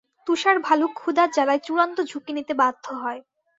তুষার 0.27 0.57
ভালুক 0.59 0.91
ক্ষুধার 0.95 1.29
জ্বালায় 1.31 1.61
চূড়ান্ত 1.63 1.97
ঝুঁকি 2.09 2.31
নিতে 2.33 2.53
বাধ্য 2.53 2.85
হয়। 2.95 3.21